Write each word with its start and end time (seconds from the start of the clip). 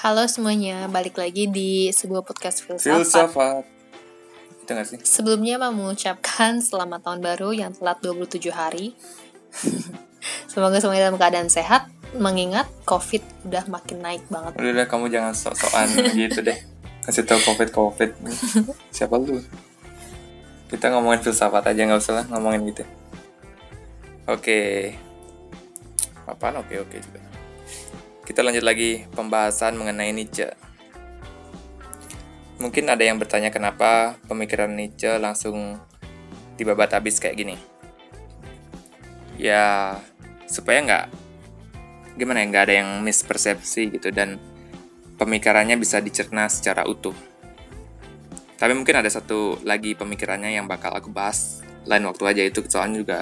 Halo 0.00 0.24
semuanya, 0.24 0.88
balik 0.88 1.20
lagi 1.20 1.44
di 1.44 1.92
sebuah 1.92 2.24
podcast 2.24 2.64
filsafat. 2.64 3.04
Filsafat. 3.04 3.64
Itu 4.64 4.72
gak 4.72 4.86
sih? 4.88 4.96
Sebelumnya 5.04 5.60
mau 5.60 5.76
mengucapkan 5.76 6.56
selamat 6.64 7.04
tahun 7.04 7.20
baru 7.20 7.52
yang 7.52 7.76
telat 7.76 8.00
27 8.00 8.48
hari. 8.48 8.96
Semoga 10.48 10.80
semuanya 10.80 11.12
dalam 11.12 11.20
keadaan 11.20 11.52
sehat, 11.52 11.92
mengingat 12.16 12.64
COVID 12.88 13.52
udah 13.52 13.68
makin 13.68 14.00
naik 14.00 14.24
banget. 14.32 14.56
Udah, 14.56 14.72
udah 14.72 14.86
kamu 14.88 15.12
jangan 15.12 15.36
sok-sokan 15.36 15.92
gitu 16.16 16.48
deh. 16.48 16.56
Kasih 17.04 17.28
tau 17.28 17.36
covid 17.44 17.68
covid. 17.68 18.16
Siapa 18.88 19.20
lu? 19.20 19.36
Kita 20.72 20.96
ngomongin 20.96 21.28
filsafat 21.28 21.76
aja 21.76 21.84
nggak 21.84 22.00
usah 22.00 22.24
lah 22.24 22.26
ngomongin 22.32 22.72
gitu. 22.72 22.88
Oke. 24.32 24.96
Apaan 26.24 26.56
oke 26.56 26.88
oke 26.88 26.96
juga. 27.04 27.29
Kita 28.30 28.46
lanjut 28.46 28.62
lagi 28.62 29.10
pembahasan 29.10 29.74
mengenai 29.74 30.14
Nietzsche. 30.14 30.54
Mungkin 32.62 32.86
ada 32.86 33.02
yang 33.02 33.18
bertanya 33.18 33.50
kenapa 33.50 34.22
pemikiran 34.30 34.70
Nietzsche 34.70 35.18
langsung 35.18 35.82
dibabat 36.54 36.94
habis 36.94 37.18
kayak 37.18 37.34
gini. 37.34 37.58
Ya, 39.34 39.98
supaya 40.46 40.78
nggak 40.78 41.04
gimana 42.22 42.46
ya 42.46 42.46
nggak 42.54 42.64
ada 42.70 42.74
yang 42.78 43.02
mispersepsi 43.02 43.98
gitu 43.98 44.14
dan 44.14 44.38
pemikirannya 45.18 45.74
bisa 45.74 45.98
dicerna 45.98 46.46
secara 46.46 46.86
utuh. 46.86 47.18
Tapi 48.62 48.72
mungkin 48.78 48.94
ada 48.94 49.10
satu 49.10 49.58
lagi 49.66 49.98
pemikirannya 49.98 50.54
yang 50.54 50.70
bakal 50.70 50.94
aku 50.94 51.10
bahas 51.10 51.66
lain 51.82 52.06
waktu 52.06 52.22
aja 52.30 52.42
itu 52.46 52.62
soalnya 52.70 53.02
juga 53.02 53.20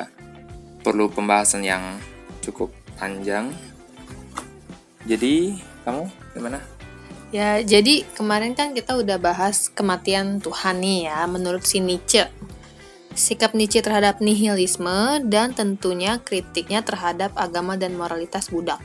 perlu 0.84 1.09
pembahasan 1.09 1.64
yang 1.64 1.97
cukup 2.45 2.69
panjang 3.00 3.56
jadi, 5.09 5.57
kamu 5.89 6.05
gimana? 6.37 6.61
Ya, 7.29 7.61
jadi 7.61 8.09
kemarin 8.17 8.56
kan 8.56 8.73
kita 8.73 8.97
udah 8.97 9.20
bahas 9.20 9.69
kematian 9.73 10.41
Tuhan 10.41 10.81
nih 10.81 11.09
ya, 11.12 11.25
menurut 11.28 11.65
si 11.65 11.81
Nietzsche. 11.81 12.28
Sikap 13.12 13.53
Nietzsche 13.53 13.84
terhadap 13.84 14.20
nihilisme 14.20 15.25
dan 15.28 15.53
tentunya 15.53 16.20
kritiknya 16.20 16.81
terhadap 16.81 17.33
agama 17.37 17.77
dan 17.77 17.97
moralitas 17.97 18.48
budak. 18.48 18.81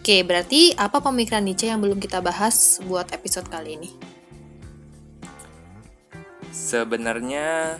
Oke, 0.00 0.24
berarti 0.24 0.72
apa 0.76 1.04
pemikiran 1.04 1.44
Nietzsche 1.44 1.68
yang 1.68 1.84
belum 1.84 2.00
kita 2.00 2.24
bahas 2.24 2.80
buat 2.88 3.12
episode 3.12 3.48
kali 3.52 3.76
ini? 3.76 3.92
Sebenarnya 6.50 7.76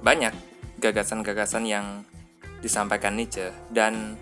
banyak 0.00 0.32
gagasan-gagasan 0.80 1.68
yang 1.68 2.02
disampaikan 2.64 3.14
Nietzsche 3.14 3.52
dan 3.70 4.16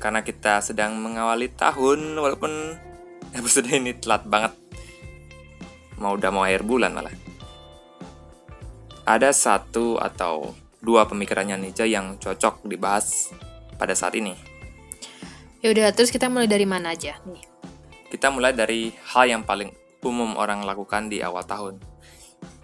karena 0.00 0.24
kita 0.24 0.64
sedang 0.64 0.96
mengawali 0.96 1.52
tahun 1.52 2.16
walaupun 2.16 2.50
episode 3.38 3.68
ini 3.68 3.94
telat 3.94 4.24
banget. 4.24 4.56
Mau 6.00 6.16
udah 6.16 6.32
mau 6.32 6.48
air 6.48 6.64
bulan 6.64 6.96
malah. 6.96 7.12
Ada 9.04 9.36
satu 9.36 10.00
atau 10.00 10.56
dua 10.80 11.04
pemikirannya 11.04 11.60
Nietzsche 11.60 11.92
yang 11.92 12.16
cocok 12.16 12.64
dibahas 12.64 13.30
pada 13.76 13.92
saat 13.92 14.16
ini. 14.16 14.32
Ya 15.60 15.76
udah 15.76 15.92
terus 15.92 16.08
kita 16.08 16.32
mulai 16.32 16.48
dari 16.48 16.64
mana 16.64 16.96
aja 16.96 17.20
nih? 17.28 17.44
Kita 18.08 18.32
mulai 18.32 18.56
dari 18.56 18.90
hal 19.12 19.28
yang 19.28 19.44
paling 19.44 19.70
umum 20.00 20.40
orang 20.40 20.64
lakukan 20.64 21.12
di 21.12 21.20
awal 21.20 21.44
tahun 21.44 21.76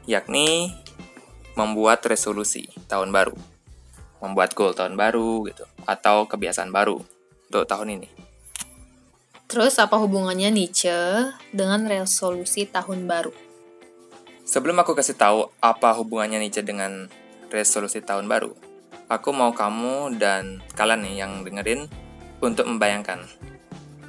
yakni 0.06 0.70
membuat 1.58 2.00
resolusi 2.06 2.70
tahun 2.86 3.10
baru 3.10 3.34
membuat 4.22 4.54
goal 4.54 4.72
tahun 4.72 4.94
baru 4.94 5.44
gitu 5.50 5.66
atau 5.84 6.30
kebiasaan 6.30 6.70
baru 6.70 7.02
untuk 7.50 7.64
tahun 7.66 8.00
ini. 8.00 8.08
Terus 9.46 9.78
apa 9.78 9.96
hubungannya 10.02 10.50
Nietzsche 10.50 10.92
dengan 11.54 11.86
resolusi 11.86 12.66
tahun 12.66 13.06
baru? 13.06 13.30
Sebelum 14.46 14.78
aku 14.78 14.94
kasih 14.94 15.14
tahu 15.14 15.50
apa 15.62 15.94
hubungannya 15.94 16.42
Nietzsche 16.42 16.66
dengan 16.66 17.06
resolusi 17.50 18.02
tahun 18.02 18.26
baru, 18.26 18.54
aku 19.06 19.30
mau 19.30 19.54
kamu 19.54 20.18
dan 20.18 20.62
kalian 20.74 21.06
nih 21.06 21.14
yang 21.22 21.32
dengerin 21.46 21.86
untuk 22.42 22.66
membayangkan 22.66 23.22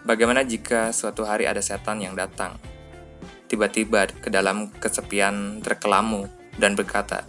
bagaimana 0.07 0.47
jika 0.47 0.95
suatu 0.95 1.27
hari 1.27 1.43
ada 1.43 1.59
setan 1.59 1.99
yang 1.99 2.15
datang 2.15 2.55
tiba-tiba 3.51 4.07
ke 4.07 4.31
dalam 4.31 4.71
kesepian 4.79 5.59
terkelamu 5.59 6.31
dan 6.55 6.75
berkata, 6.75 7.27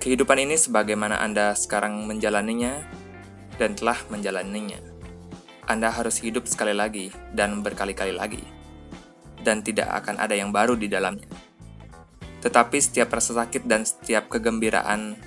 Kehidupan 0.00 0.38
ini 0.38 0.54
sebagaimana 0.54 1.18
Anda 1.18 1.56
sekarang 1.56 2.06
menjalaninya 2.06 2.84
dan 3.56 3.76
telah 3.76 3.96
menjalaninya. 4.12 4.80
Anda 5.66 5.90
harus 5.90 6.22
hidup 6.22 6.46
sekali 6.46 6.70
lagi 6.70 7.10
dan 7.34 7.60
berkali-kali 7.60 8.14
lagi, 8.14 8.42
dan 9.42 9.66
tidak 9.66 9.90
akan 10.04 10.22
ada 10.22 10.38
yang 10.38 10.54
baru 10.54 10.78
di 10.78 10.86
dalamnya. 10.86 11.26
Tetapi 12.38 12.78
setiap 12.78 13.10
rasa 13.10 13.42
sakit 13.42 13.66
dan 13.66 13.82
setiap 13.82 14.30
kegembiraan, 14.30 15.18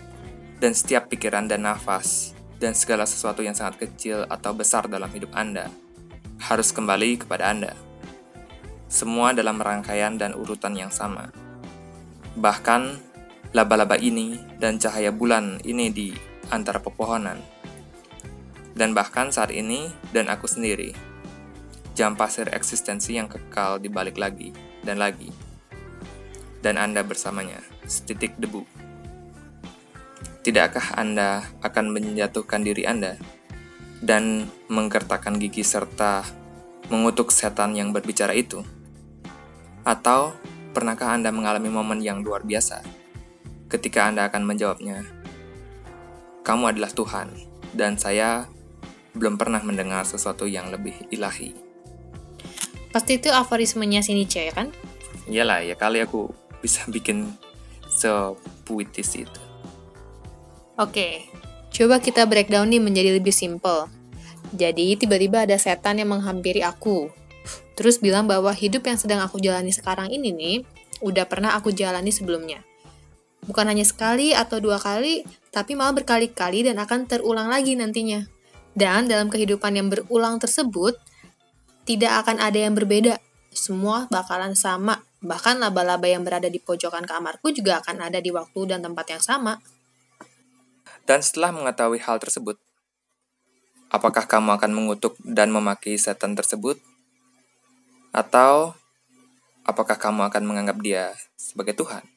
dan 0.63 0.71
setiap 0.71 1.11
pikiran 1.11 1.51
dan 1.51 1.67
nafas, 1.67 2.31
dan 2.55 2.71
segala 2.71 3.03
sesuatu 3.03 3.43
yang 3.43 3.51
sangat 3.51 3.83
kecil 3.83 4.23
atau 4.31 4.55
besar 4.55 4.87
dalam 4.87 5.11
hidup 5.11 5.35
Anda, 5.35 5.67
harus 6.39 6.71
kembali 6.71 7.27
kepada 7.27 7.51
Anda. 7.51 7.75
Semua 8.87 9.35
dalam 9.35 9.59
rangkaian 9.59 10.15
dan 10.15 10.31
urutan 10.31 10.73
yang 10.79 10.89
sama. 10.89 11.35
Bahkan, 12.39 12.81
laba-laba 13.51 13.99
ini 13.99 14.39
dan 14.55 14.79
cahaya 14.79 15.11
bulan 15.11 15.59
ini 15.67 15.91
di 15.91 16.07
antara 16.49 16.79
pepohonan 16.79 17.58
dan 18.79 18.95
bahkan 18.95 19.27
saat 19.27 19.51
ini 19.51 19.91
dan 20.15 20.31
aku 20.31 20.47
sendiri. 20.47 20.95
Jam 21.99 22.15
pasir 22.15 22.47
eksistensi 22.55 23.19
yang 23.19 23.27
kekal 23.27 23.83
dibalik 23.83 24.15
lagi 24.15 24.55
dan 24.87 25.03
lagi. 25.03 25.27
Dan 26.63 26.79
Anda 26.79 27.03
bersamanya, 27.03 27.59
setitik 27.83 28.39
debu. 28.39 28.63
Tidakkah 30.47 30.95
Anda 30.95 31.43
akan 31.59 31.91
menjatuhkan 31.91 32.63
diri 32.63 32.87
Anda 32.87 33.19
dan 33.99 34.47
menggertakkan 34.71 35.35
gigi 35.43 35.67
serta 35.67 36.23
mengutuk 36.87 37.35
setan 37.35 37.75
yang 37.75 37.91
berbicara 37.91 38.31
itu? 38.31 38.63
Atau 39.83 40.31
pernahkah 40.71 41.11
Anda 41.11 41.35
mengalami 41.35 41.67
momen 41.67 41.99
yang 41.99 42.23
luar 42.23 42.47
biasa 42.47 42.79
ketika 43.67 44.07
Anda 44.07 44.31
akan 44.31 44.47
menjawabnya, 44.47 45.03
"Kamu 46.47 46.71
adalah 46.71 46.91
Tuhan, 46.95 47.27
dan 47.75 47.99
saya 47.99 48.47
belum 49.19 49.35
pernah 49.35 49.59
mendengar 49.59 50.07
sesuatu 50.07 50.47
yang 50.47 50.71
lebih 50.71 50.95
ilahi. 51.11 51.51
Pasti 52.89 53.19
itu 53.19 53.29
aforismenya 53.29 54.01
si 54.01 54.15
Nietzsche 54.15 54.47
ya 54.47 54.53
kan? 54.55 54.71
Iyalah, 55.29 55.61
ya 55.61 55.75
kali 55.77 56.01
aku 56.01 56.31
bisa 56.63 56.87
bikin 56.95 57.29
sepuitis 57.91 59.19
itu. 59.19 59.41
Oke, 60.79 61.27
coba 61.75 61.99
kita 61.99 62.23
breakdown 62.23 62.71
nih 62.71 62.79
menjadi 62.79 63.19
lebih 63.19 63.35
simple. 63.35 63.91
Jadi, 64.55 64.97
tiba-tiba 64.97 65.45
ada 65.45 65.59
setan 65.59 65.99
yang 66.01 66.09
menghampiri 66.09 66.63
aku. 66.63 67.11
Terus 67.77 68.01
bilang 68.01 68.25
bahwa 68.25 68.49
hidup 68.55 68.87
yang 68.87 68.97
sedang 68.97 69.21
aku 69.21 69.37
jalani 69.37 69.69
sekarang 69.69 70.09
ini 70.09 70.31
nih, 70.33 70.57
udah 71.03 71.27
pernah 71.29 71.53
aku 71.53 71.69
jalani 71.75 72.09
sebelumnya. 72.09 72.63
Bukan 73.45 73.65
hanya 73.69 73.85
sekali 73.85 74.33
atau 74.33 74.57
dua 74.57 74.81
kali, 74.81 75.27
tapi 75.53 75.77
malah 75.77 75.93
berkali-kali 75.93 76.65
dan 76.65 76.81
akan 76.81 77.05
terulang 77.05 77.51
lagi 77.51 77.77
nantinya. 77.77 78.38
Dan 78.79 79.11
dalam 79.11 79.27
kehidupan 79.27 79.75
yang 79.75 79.91
berulang 79.91 80.39
tersebut, 80.39 80.95
tidak 81.83 82.23
akan 82.23 82.39
ada 82.39 82.55
yang 82.55 82.71
berbeda. 82.71 83.19
Semua 83.51 84.07
bakalan 84.07 84.55
sama. 84.55 85.03
Bahkan 85.19 85.59
laba-laba 85.59 86.07
yang 86.07 86.23
berada 86.23 86.47
di 86.47 86.63
pojokan 86.63 87.03
kamarku 87.03 87.51
juga 87.51 87.83
akan 87.83 88.07
ada 88.07 88.23
di 88.23 88.31
waktu 88.31 88.71
dan 88.71 88.79
tempat 88.79 89.03
yang 89.11 89.19
sama. 89.19 89.59
Dan 91.03 91.19
setelah 91.19 91.51
mengetahui 91.51 91.99
hal 91.99 92.23
tersebut, 92.23 92.55
apakah 93.91 94.23
kamu 94.23 94.55
akan 94.55 94.71
mengutuk 94.71 95.19
dan 95.27 95.51
memaki 95.51 95.99
setan 95.99 96.39
tersebut? 96.39 96.79
Atau 98.15 98.79
apakah 99.67 99.99
kamu 99.99 100.31
akan 100.31 100.43
menganggap 100.47 100.79
dia 100.79 101.11
sebagai 101.35 101.75
Tuhan? 101.75 102.07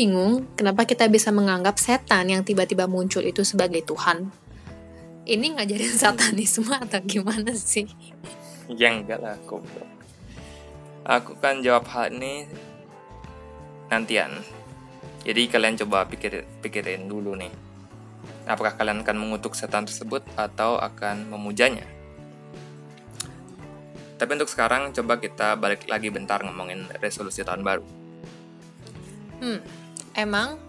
Bingung 0.00 0.48
kenapa 0.56 0.88
kita 0.88 1.12
bisa 1.12 1.28
menganggap 1.28 1.76
setan 1.76 2.32
yang 2.32 2.40
tiba-tiba 2.40 2.88
muncul 2.88 3.20
itu 3.20 3.44
sebagai 3.44 3.84
Tuhan. 3.84 4.32
Ini 5.28 5.60
ngajarin 5.60 5.92
satanisme 6.00 6.72
atau 6.72 7.04
gimana 7.04 7.52
sih? 7.52 7.84
Ya 8.72 8.96
enggak 8.96 9.20
lah, 9.20 9.36
aku 9.36 9.60
Aku 11.04 11.36
kan 11.36 11.60
jawab 11.60 11.84
hal 11.92 12.16
ini 12.16 12.48
nantian. 13.92 14.40
Jadi 15.20 15.52
kalian 15.52 15.76
coba 15.84 16.08
pikir 16.08 16.48
pikirin 16.64 17.04
dulu 17.04 17.36
nih. 17.36 17.52
Apakah 18.48 18.80
kalian 18.80 19.04
akan 19.04 19.16
mengutuk 19.20 19.52
setan 19.52 19.84
tersebut 19.84 20.24
atau 20.32 20.80
akan 20.80 21.28
memujanya? 21.28 21.84
Tapi 24.16 24.30
untuk 24.32 24.48
sekarang 24.48 24.96
coba 24.96 25.20
kita 25.20 25.60
balik 25.60 25.84
lagi 25.92 26.08
bentar 26.08 26.40
ngomongin 26.40 26.88
resolusi 27.04 27.44
tahun 27.44 27.60
baru. 27.60 27.84
Hmm, 29.40 29.60
emang 30.22 30.60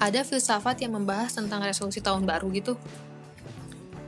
ada 0.00 0.24
filsafat 0.24 0.80
yang 0.80 0.96
membahas 0.96 1.36
tentang 1.36 1.60
resolusi 1.60 2.00
tahun 2.00 2.24
baru 2.24 2.48
gitu? 2.56 2.78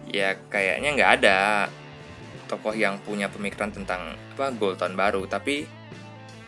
Ya 0.08 0.40
kayaknya 0.48 0.96
nggak 0.96 1.12
ada 1.20 1.68
tokoh 2.48 2.72
yang 2.76 3.00
punya 3.00 3.28
pemikiran 3.32 3.72
tentang 3.72 4.16
apa 4.36 4.52
goal 4.56 4.76
tahun 4.76 4.96
baru, 4.96 5.24
tapi 5.28 5.64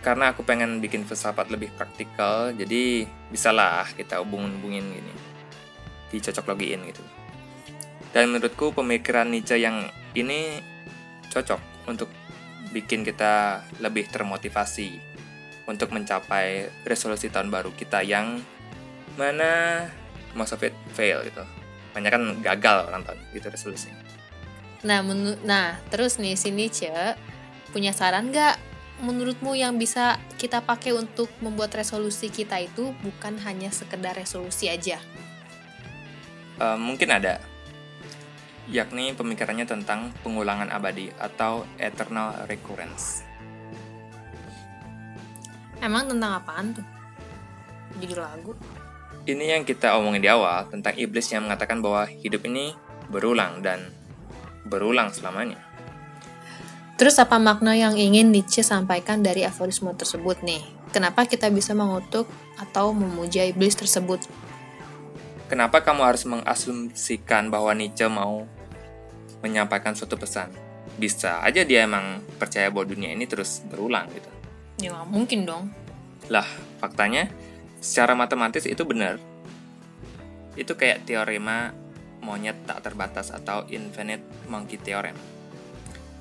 karena 0.05 0.37
aku 0.37 0.45
pengen 0.45 0.85
bikin 0.85 1.09
filsafat 1.09 1.49
lebih 1.49 1.73
praktikal, 1.77 2.53
jadi 2.53 3.09
bisalah 3.33 3.89
kita 3.97 4.21
hubungin-hubungin 4.21 4.85
gini, 4.85 5.15
dicocok 6.13 6.53
logiin 6.53 6.85
gitu. 6.93 7.01
Dan 8.13 8.31
menurutku 8.33 8.77
pemikiran 8.77 9.33
Nietzsche 9.33 9.57
yang 9.57 9.89
ini 10.13 10.61
cocok 11.33 11.89
untuk 11.89 12.13
bikin 12.71 13.01
kita 13.01 13.65
lebih 13.81 14.05
termotivasi 14.13 15.14
untuk 15.65 15.93
mencapai 15.93 16.69
resolusi 16.85 17.33
tahun 17.33 17.49
baru 17.49 17.73
kita 17.73 18.05
yang 18.05 18.41
mana 19.17 19.85
most 20.37 20.53
of 20.53 20.61
it 20.61 20.75
fail 20.93 21.25
gitu. 21.25 21.41
Banyak 21.95 22.11
kan 22.11 22.23
gagal 22.43 22.91
orang 22.91 23.03
tahun 23.07 23.19
gitu 23.33 23.47
resolusi. 23.49 23.89
Nah, 24.85 25.01
nah 25.47 25.81
terus 25.89 26.21
nih 26.21 26.37
si 26.37 26.53
Nietzsche 26.53 26.93
punya 27.73 27.97
saran 27.97 28.29
nggak 28.29 28.61
menurutmu 29.03 29.57
yang 29.59 29.75
bisa 29.81 30.21
kita 30.39 30.63
pakai 30.63 30.95
untuk 30.95 31.27
membuat 31.43 31.75
resolusi 31.75 32.31
kita 32.31 32.63
itu 32.63 32.95
bukan 33.03 33.41
hanya 33.43 33.73
sekedar 33.75 34.15
resolusi 34.15 34.71
aja? 34.71 35.01
Uh, 36.55 36.79
mungkin 36.79 37.11
ada, 37.11 37.43
yakni 38.71 39.11
pemikirannya 39.11 39.67
tentang 39.67 40.15
pengulangan 40.23 40.71
abadi 40.71 41.11
atau 41.19 41.67
eternal 41.83 42.47
recurrence. 42.47 43.27
Emang 45.85 46.09
tentang 46.09 46.41
apaan 46.41 46.73
tuh? 46.73 46.87
Judul 48.01 48.25
lagu? 48.25 48.57
Ini 49.29 49.53
yang 49.53 49.69
kita 49.69 50.01
omongin 50.01 50.25
di 50.25 50.33
awal 50.33 50.65
tentang 50.73 50.97
iblis 50.97 51.29
yang 51.29 51.45
mengatakan 51.45 51.85
bahwa 51.85 52.09
hidup 52.09 52.49
ini 52.49 52.73
berulang 53.13 53.61
dan 53.61 53.93
berulang 54.65 55.13
selamanya. 55.13 55.61
Terus 56.97 57.21
apa 57.21 57.37
makna 57.37 57.77
yang 57.77 58.01
ingin 58.01 58.33
Nietzsche 58.33 58.65
sampaikan 58.65 59.21
dari 59.21 59.45
aforisme 59.45 59.93
tersebut 59.93 60.41
nih? 60.41 60.65
Kenapa 60.89 61.29
kita 61.29 61.53
bisa 61.53 61.77
mengutuk 61.77 62.25
atau 62.57 62.97
memuja 62.97 63.45
iblis 63.45 63.77
tersebut? 63.77 64.25
Kenapa 65.53 65.85
kamu 65.85 66.01
harus 66.01 66.25
mengasumsikan 66.25 67.53
bahwa 67.53 67.77
Nietzsche 67.77 68.09
mau 68.09 68.49
menyampaikan 69.45 69.93
suatu 69.93 70.17
pesan? 70.17 70.49
Bisa 70.97 71.45
aja 71.45 71.61
dia 71.61 71.85
emang 71.85 72.25
percaya 72.41 72.73
bahwa 72.73 72.89
dunia 72.89 73.13
ini 73.13 73.29
terus 73.29 73.61
berulang 73.69 74.09
gitu. 74.17 74.44
Ya 74.83 74.91
gak 74.95 75.09
mungkin 75.11 75.47
dong. 75.47 75.71
Lah, 76.33 76.47
faktanya 76.83 77.31
secara 77.79 78.17
matematis 78.17 78.65
itu 78.65 78.83
benar. 78.83 79.21
Itu 80.59 80.75
kayak 80.75 81.07
teorema 81.07 81.75
monyet 82.25 82.57
tak 82.65 82.81
terbatas 82.81 83.29
atau 83.29 83.69
infinite 83.69 84.25
monkey 84.49 84.81
theorem 84.81 85.13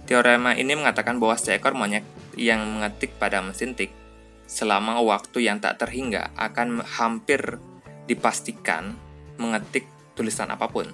Teorema 0.04 0.52
ini 0.52 0.76
mengatakan 0.76 1.16
bahwa 1.16 1.40
seekor 1.40 1.72
monyet 1.80 2.04
yang 2.36 2.60
mengetik 2.60 3.16
pada 3.16 3.40
mesin 3.40 3.72
tik 3.72 3.96
selama 4.44 5.00
waktu 5.00 5.48
yang 5.48 5.64
tak 5.64 5.80
terhingga 5.80 6.36
akan 6.36 6.84
hampir 6.84 7.56
dipastikan 8.04 9.00
mengetik 9.40 9.88
tulisan 10.14 10.52
apa 10.52 10.68
pun, 10.68 10.92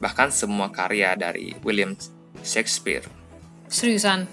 bahkan 0.00 0.32
semua 0.32 0.72
karya 0.72 1.12
dari 1.12 1.52
William 1.60 1.92
Shakespeare. 2.40 3.04
Seriusan? 3.68 4.24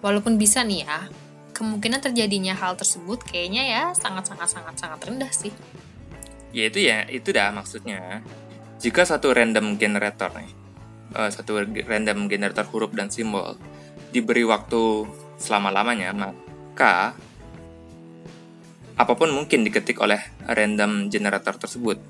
Walaupun 0.00 0.40
bisa 0.40 0.64
nih 0.64 0.88
ya, 0.88 1.04
kemungkinan 1.56 2.04
terjadinya 2.04 2.52
hal 2.52 2.76
tersebut 2.76 3.24
kayaknya 3.24 3.64
ya 3.64 3.82
sangat-sangat-sangat-sangat 3.96 5.00
rendah 5.08 5.32
sih. 5.32 5.52
Ya 6.52 6.68
itu 6.68 6.84
ya, 6.84 7.08
itu 7.08 7.32
dah 7.32 7.48
maksudnya. 7.56 8.20
Jika 8.76 9.08
satu 9.08 9.32
random 9.32 9.80
generator 9.80 10.28
nih, 10.36 10.52
uh, 11.16 11.32
satu 11.32 11.64
random 11.64 12.28
generator 12.28 12.68
huruf 12.68 12.92
dan 12.92 13.08
simbol 13.08 13.56
diberi 14.12 14.44
waktu 14.44 15.08
selama-lamanya, 15.40 16.12
maka 16.12 17.16
apa 18.96 19.12
pun 19.12 19.28
mungkin 19.32 19.64
diketik 19.64 19.96
oleh 20.00 20.20
random 20.44 21.08
generator 21.08 21.56
tersebut. 21.56 22.00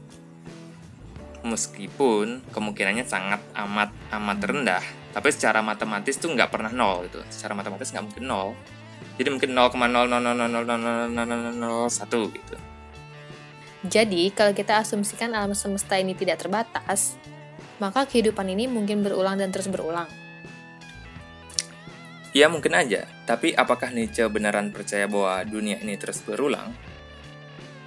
Meskipun 1.46 2.42
kemungkinannya 2.50 3.06
sangat 3.06 3.38
amat 3.54 3.94
amat 4.10 4.38
rendah, 4.42 4.82
tapi 5.14 5.30
secara 5.30 5.62
matematis 5.62 6.18
tuh 6.18 6.34
nggak 6.34 6.50
pernah 6.50 6.74
nol 6.74 7.06
gitu. 7.06 7.22
Secara 7.30 7.54
matematis 7.54 7.94
nggak 7.94 8.06
mungkin 8.10 8.26
nol. 8.26 8.50
Jadi 9.16 9.28
mungkin 9.32 9.56
0,0000001 9.56 12.36
gitu. 12.36 12.56
Jadi, 13.86 14.34
kalau 14.34 14.52
kita 14.52 14.82
asumsikan 14.82 15.32
alam 15.32 15.54
semesta 15.54 15.96
ini 15.96 16.12
tidak 16.12 16.42
terbatas, 16.42 17.16
maka 17.78 18.08
kehidupan 18.08 18.50
ini 18.50 18.66
mungkin 18.66 19.04
berulang 19.04 19.38
dan 19.38 19.54
terus 19.54 19.70
berulang. 19.70 20.08
Ya 22.36 22.52
mungkin 22.52 22.76
aja, 22.76 23.08
tapi 23.24 23.56
apakah 23.56 23.88
Nietzsche 23.96 24.28
beneran 24.28 24.68
percaya 24.68 25.08
bahwa 25.08 25.40
dunia 25.48 25.80
ini 25.80 25.96
terus 25.96 26.20
berulang? 26.20 26.68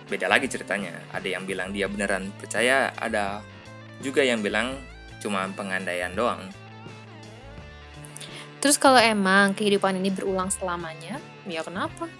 Beda 0.10 0.26
lagi 0.26 0.50
ceritanya, 0.50 1.06
ada 1.14 1.28
yang 1.30 1.46
bilang 1.46 1.70
dia 1.70 1.86
beneran 1.86 2.34
percaya, 2.34 2.90
ada 2.98 3.46
juga 4.02 4.26
yang 4.26 4.42
bilang 4.42 4.74
cuma 5.22 5.46
pengandaian 5.54 6.10
doang. 6.18 6.50
Terus 8.60 8.76
kalau 8.76 9.00
emang 9.00 9.56
kehidupan 9.56 9.96
ini 10.00 10.12
berulang 10.12 10.52
selamanya, 10.52 11.20
ya 11.48 11.64
kenapa? 11.64 12.12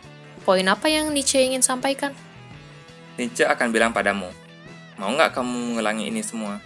Poin 0.48 0.64
apa 0.66 0.88
yang 0.88 1.12
Nietzsche 1.12 1.44
ingin 1.44 1.60
sampaikan? 1.60 2.16
Nietzsche 3.20 3.44
akan 3.44 3.76
bilang 3.76 3.92
padamu, 3.92 4.32
mau 4.96 5.12
nggak 5.12 5.36
kamu 5.36 5.76
mengulangi 5.76 6.08
ini 6.08 6.24
semua? 6.24 6.64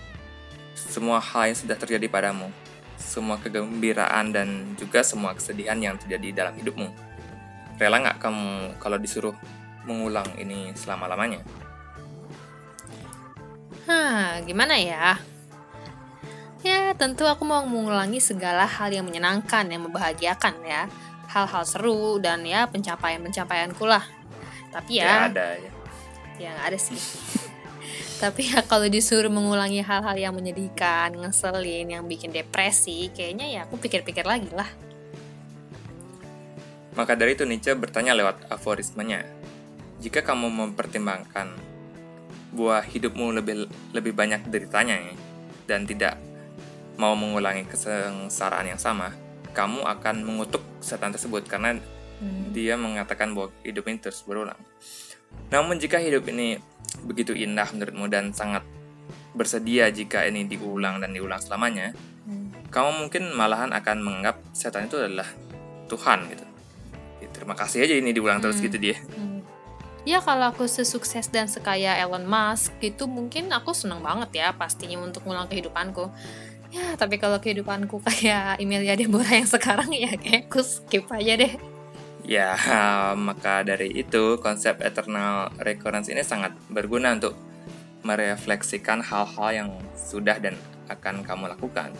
semua 0.74 1.22
hal 1.22 1.54
yang 1.54 1.58
sudah 1.58 1.78
terjadi 1.78 2.06
padamu, 2.10 2.50
semua 2.98 3.38
kegembiraan 3.38 4.34
dan 4.34 4.74
juga 4.78 5.06
semua 5.06 5.38
kesedihan 5.38 5.78
yang 5.78 5.96
terjadi 5.98 6.46
dalam 6.46 6.54
hidupmu. 6.58 6.90
Rela 7.78 7.98
nggak 8.02 8.22
kamu 8.22 8.78
kalau 8.78 8.98
disuruh 8.98 9.34
mengulang 9.86 10.28
ini 10.38 10.74
selama-lamanya? 10.78 11.42
Hah, 13.90 14.40
gimana 14.46 14.80
ya? 14.80 15.20
Ya, 16.64 16.96
tentu 16.96 17.28
aku 17.28 17.44
mau 17.44 17.60
mengulangi 17.68 18.24
segala 18.24 18.64
hal 18.64 18.88
yang 18.96 19.04
menyenangkan, 19.04 19.68
yang 19.68 19.84
membahagiakan 19.84 20.64
ya. 20.64 20.88
Hal-hal 21.28 21.68
seru 21.68 22.24
dan 22.24 22.48
ya 22.48 22.72
pencapaian-pencapaianku 22.72 23.84
lah. 23.84 24.08
Tapi 24.72 25.04
ya... 25.04 25.06
Ya 25.06 25.16
ada 25.28 25.48
ya. 25.60 25.72
Ya 26.40 26.54
ada 26.64 26.80
sih. 26.80 26.96
tapi 28.24 28.48
ya 28.48 28.64
kalau 28.64 28.88
disuruh 28.88 29.28
mengulangi 29.28 29.84
hal-hal 29.84 30.16
yang 30.16 30.32
menyedihkan, 30.32 31.12
ngeselin, 31.20 32.00
yang 32.00 32.08
bikin 32.08 32.32
depresi, 32.32 33.12
kayaknya 33.12 33.52
ya 33.52 33.60
aku 33.68 33.76
pikir-pikir 33.84 34.24
lagi 34.24 34.48
lah. 34.56 34.72
Maka 36.96 37.20
dari 37.20 37.36
itu 37.36 37.44
Nietzsche 37.44 37.76
bertanya 37.76 38.16
lewat 38.16 38.48
aforismenya, 38.48 39.28
jika 40.00 40.24
kamu 40.24 40.48
mempertimbangkan 40.48 41.52
buah 42.56 42.86
hidupmu 42.86 43.36
lebih 43.36 43.68
lebih 43.92 44.14
banyak 44.16 44.46
deritanya 44.48 45.02
dan 45.66 45.90
tidak 45.90 46.16
mau 46.98 47.18
mengulangi 47.18 47.66
kesengsaraan 47.66 48.70
yang 48.70 48.82
sama, 48.82 49.14
kamu 49.54 49.86
akan 49.86 50.16
mengutuk 50.26 50.62
setan 50.82 51.14
tersebut 51.14 51.46
karena 51.46 51.78
hmm. 52.22 52.52
dia 52.52 52.76
mengatakan 52.76 53.34
bahwa 53.34 53.54
hidup 53.62 53.88
ini 53.90 53.98
terus 54.02 54.26
berulang. 54.26 54.60
Namun 55.50 55.82
jika 55.82 55.98
hidup 55.98 56.26
ini 56.30 56.62
begitu 57.06 57.34
indah 57.34 57.66
menurutmu 57.74 58.06
dan 58.10 58.34
sangat 58.34 58.62
bersedia 59.34 59.90
jika 59.90 60.26
ini 60.30 60.46
diulang 60.46 61.02
dan 61.02 61.14
diulang 61.14 61.42
selamanya, 61.42 61.94
hmm. 62.30 62.70
kamu 62.70 62.90
mungkin 63.06 63.24
malahan 63.34 63.74
akan 63.74 63.98
menganggap 64.02 64.38
setan 64.54 64.86
itu 64.86 65.02
adalah 65.02 65.26
Tuhan 65.90 66.30
gitu. 66.30 66.46
Ya, 67.22 67.28
terima 67.34 67.58
kasih 67.58 67.86
aja 67.86 67.98
ini 67.98 68.14
diulang 68.14 68.38
hmm. 68.42 68.46
terus 68.46 68.62
gitu 68.62 68.78
dia. 68.78 68.98
Hmm. 69.14 69.42
Ya 70.04 70.20
kalau 70.20 70.52
aku 70.52 70.68
sesukses 70.68 71.32
dan 71.32 71.48
sekaya 71.48 71.96
Elon 71.96 72.28
Musk 72.28 72.76
gitu 72.84 73.08
mungkin 73.08 73.48
aku 73.56 73.72
seneng 73.72 74.04
banget 74.04 74.36
ya 74.36 74.48
pastinya 74.52 75.00
untuk 75.00 75.24
ngulang 75.24 75.48
kehidupanku. 75.48 76.12
Ya 76.74 76.86
tapi 77.02 77.22
kalau 77.22 77.38
kehidupanku 77.38 78.02
kayak 78.02 78.58
Emilia 78.58 78.98
Deborah 78.98 79.30
yang 79.30 79.46
sekarang 79.46 79.94
ya 79.94 80.18
kayak 80.18 80.50
aku 80.50 80.66
skip 80.66 81.06
aja 81.14 81.38
deh. 81.38 81.54
Ya, 82.24 82.56
maka 83.30 83.62
dari 83.62 83.94
itu 83.94 84.42
konsep 84.42 84.82
eternal 84.82 85.54
recurrence 85.62 86.10
ini 86.10 86.26
sangat 86.26 86.56
berguna 86.72 87.14
untuk 87.14 87.38
merefleksikan 88.04 89.00
hal-hal 89.06 89.50
yang 89.54 89.70
sudah 89.96 90.40
dan 90.42 90.58
akan 90.92 91.24
kamu 91.24 91.52
lakukan. 91.56 91.92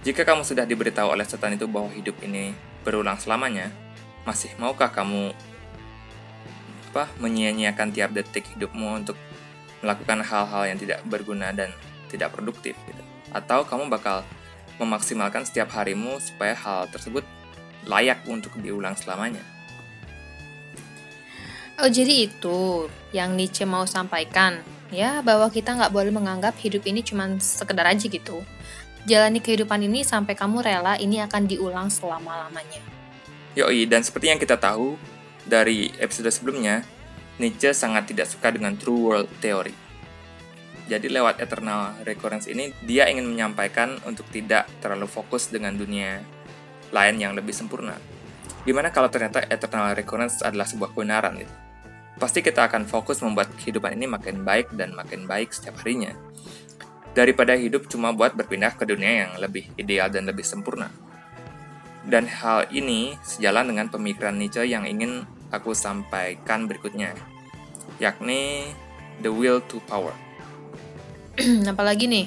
Jika 0.00 0.24
kamu 0.24 0.48
sudah 0.48 0.64
diberitahu 0.64 1.12
oleh 1.12 1.28
setan 1.28 1.56
itu 1.56 1.68
bahwa 1.68 1.92
hidup 1.92 2.16
ini 2.24 2.56
berulang 2.84 3.20
selamanya, 3.20 3.68
masih 4.24 4.48
maukah 4.56 4.88
kamu 4.88 5.32
apa 6.90 7.06
menyia-nyiakan 7.22 7.94
tiap 7.94 8.10
detik 8.10 8.48
hidupmu 8.56 9.04
untuk 9.04 9.14
melakukan 9.84 10.24
hal-hal 10.24 10.72
yang 10.72 10.78
tidak 10.80 11.04
berguna 11.04 11.52
dan 11.52 11.68
tidak 12.08 12.32
produktif 12.32 12.76
gitu? 12.88 12.99
Atau 13.30 13.66
kamu 13.66 13.90
bakal 13.90 14.26
memaksimalkan 14.80 15.44
setiap 15.44 15.70
harimu 15.76 16.18
supaya 16.18 16.56
hal 16.56 16.88
tersebut 16.88 17.22
layak 17.84 18.24
untuk 18.28 18.56
diulang 18.60 18.96
selamanya. 18.96 19.44
Oh, 21.80 21.88
jadi 21.88 22.28
itu 22.28 22.88
yang 23.16 23.36
Nietzsche 23.36 23.64
mau 23.64 23.88
sampaikan. 23.88 24.60
Ya, 24.90 25.22
bahwa 25.22 25.46
kita 25.48 25.78
nggak 25.78 25.94
boleh 25.94 26.10
menganggap 26.10 26.58
hidup 26.58 26.82
ini 26.82 27.00
cuma 27.06 27.30
sekedar 27.38 27.86
aja 27.86 28.04
gitu. 28.10 28.42
Jalani 29.06 29.40
kehidupan 29.40 29.80
ini 29.86 30.02
sampai 30.04 30.34
kamu 30.34 30.60
rela 30.60 30.98
ini 30.98 31.22
akan 31.24 31.46
diulang 31.46 31.88
selama-lamanya. 31.88 32.82
Yoi, 33.54 33.86
dan 33.86 34.02
seperti 34.02 34.34
yang 34.34 34.40
kita 34.42 34.58
tahu 34.58 34.98
dari 35.46 35.94
episode 36.02 36.28
sebelumnya, 36.28 36.84
Nietzsche 37.40 37.72
sangat 37.72 38.12
tidak 38.12 38.28
suka 38.28 38.52
dengan 38.52 38.76
true 38.76 39.00
world 39.00 39.30
theory. 39.40 39.72
Jadi 40.90 41.06
lewat 41.06 41.38
eternal 41.38 42.02
recurrence 42.02 42.50
ini, 42.50 42.74
dia 42.82 43.06
ingin 43.06 43.22
menyampaikan 43.22 43.94
untuk 44.02 44.26
tidak 44.34 44.66
terlalu 44.82 45.06
fokus 45.06 45.46
dengan 45.46 45.78
dunia 45.78 46.18
lain 46.90 47.14
yang 47.14 47.38
lebih 47.38 47.54
sempurna. 47.54 47.94
Gimana 48.66 48.90
kalau 48.90 49.06
ternyata 49.06 49.46
eternal 49.46 49.94
recurrence 49.94 50.42
adalah 50.42 50.66
sebuah 50.66 50.90
kebenaran 50.90 51.38
gitu? 51.38 51.54
Pasti 52.18 52.42
kita 52.42 52.66
akan 52.66 52.90
fokus 52.90 53.22
membuat 53.22 53.54
kehidupan 53.54 53.94
ini 53.94 54.10
makin 54.10 54.42
baik 54.42 54.74
dan 54.74 54.90
makin 54.98 55.30
baik 55.30 55.54
setiap 55.54 55.78
harinya. 55.86 56.10
Daripada 57.14 57.54
hidup 57.54 57.86
cuma 57.86 58.10
buat 58.10 58.34
berpindah 58.34 58.74
ke 58.74 58.82
dunia 58.82 59.30
yang 59.30 59.32
lebih 59.38 59.70
ideal 59.78 60.10
dan 60.10 60.26
lebih 60.26 60.42
sempurna. 60.42 60.90
Dan 62.02 62.26
hal 62.26 62.66
ini 62.74 63.14
sejalan 63.22 63.70
dengan 63.70 63.86
pemikiran 63.94 64.34
Nietzsche 64.34 64.66
yang 64.66 64.90
ingin 64.90 65.22
aku 65.54 65.70
sampaikan 65.70 66.66
berikutnya, 66.66 67.14
yakni 68.02 68.74
the 69.22 69.30
will 69.30 69.62
to 69.70 69.78
power. 69.86 70.12
Apalagi 71.72 72.04
nih, 72.06 72.26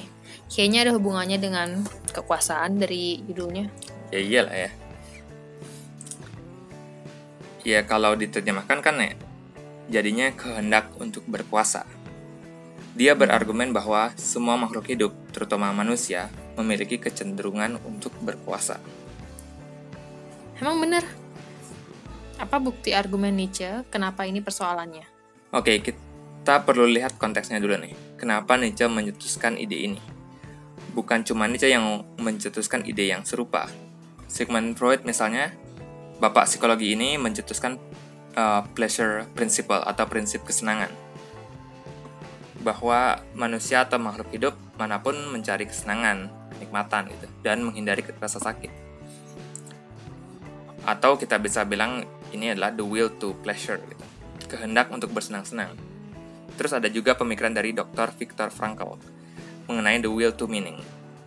kayaknya 0.50 0.88
ada 0.88 0.92
hubungannya 0.96 1.38
dengan 1.38 1.82
kekuasaan 2.10 2.78
dari 2.78 3.22
judulnya. 3.26 3.70
Ya 4.10 4.20
iyalah 4.20 4.56
ya. 4.56 4.70
Ya 7.64 7.80
kalau 7.88 8.12
diterjemahkan 8.12 8.84
kan 8.84 9.00
ya, 9.00 9.16
jadinya 9.88 10.28
kehendak 10.36 10.92
untuk 11.00 11.24
berkuasa. 11.24 11.88
Dia 12.94 13.18
berargumen 13.18 13.74
bahwa 13.74 14.14
semua 14.14 14.54
makhluk 14.54 14.86
hidup, 14.86 15.10
terutama 15.34 15.74
manusia, 15.74 16.30
memiliki 16.54 17.00
kecenderungan 17.00 17.82
untuk 17.82 18.14
berkuasa. 18.22 18.78
Emang 20.62 20.78
bener? 20.78 21.02
Apa 22.38 22.62
bukti 22.62 22.94
argumen 22.94 23.34
Nietzsche 23.34 23.82
kenapa 23.90 24.22
ini 24.28 24.38
persoalannya? 24.38 25.06
Oke, 25.50 25.82
kita 25.82 26.62
perlu 26.62 26.86
lihat 26.86 27.18
konteksnya 27.18 27.58
dulu 27.58 27.74
nih. 27.82 28.03
Kenapa 28.14 28.54
Nietzsche 28.54 28.86
mencetuskan 28.86 29.58
ide 29.58 29.90
ini? 29.90 30.00
Bukan 30.94 31.26
cuma 31.26 31.50
Nietzsche 31.50 31.70
yang 31.70 32.06
mencetuskan 32.18 32.86
ide 32.86 33.10
yang 33.10 33.26
serupa. 33.26 33.66
Sigmund 34.30 34.78
Freud 34.78 35.06
misalnya 35.06 35.54
Bapak 36.22 36.46
psikologi 36.46 36.94
ini 36.94 37.18
mencetuskan 37.18 37.74
uh, 38.38 38.62
pleasure 38.72 39.26
principle 39.34 39.82
atau 39.82 40.06
prinsip 40.06 40.46
kesenangan 40.46 40.90
bahwa 42.64 43.20
manusia 43.36 43.84
atau 43.84 44.00
makhluk 44.00 44.32
hidup 44.32 44.54
mana 44.80 44.96
pun 45.04 45.14
mencari 45.28 45.68
kesenangan, 45.68 46.32
kenikmatan 46.56 47.12
gitu 47.12 47.26
dan 47.44 47.60
menghindari 47.60 48.00
rasa 48.16 48.40
sakit. 48.40 48.72
Atau 50.88 51.20
kita 51.20 51.36
bisa 51.36 51.66
bilang 51.68 52.08
ini 52.32 52.56
adalah 52.56 52.72
the 52.72 52.80
will 52.80 53.12
to 53.20 53.36
pleasure 53.44 53.76
gitu. 53.84 54.04
Kehendak 54.48 54.88
untuk 54.88 55.12
bersenang-senang. 55.12 55.76
Terus 56.54 56.72
ada 56.74 56.86
juga 56.86 57.18
pemikiran 57.18 57.50
dari 57.50 57.74
Dr. 57.74 58.14
Viktor 58.14 58.48
Frankl 58.50 58.98
mengenai 59.66 59.98
the 59.98 60.12
will 60.12 60.34
to 60.36 60.44
meaning 60.44 60.78